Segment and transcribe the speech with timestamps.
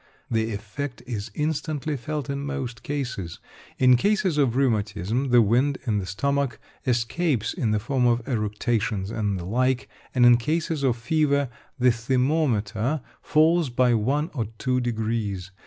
[0.31, 3.39] The effect is instantly felt in most cases.
[3.77, 9.11] In cases of rheumatism, the wind in the stomach escapes in the form of eructations
[9.11, 14.81] and the like, and in cases of fever, the thermometre falls by one or two
[14.81, 15.51] degrees.